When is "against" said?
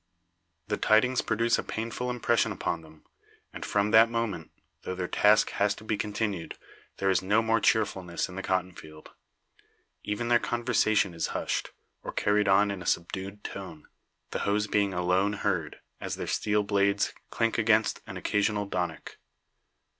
17.59-18.01